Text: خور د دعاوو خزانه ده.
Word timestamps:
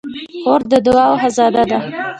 خور 0.41 0.61
د 0.71 0.73
دعاوو 0.85 1.19
خزانه 1.23 1.63
ده. 1.71 1.79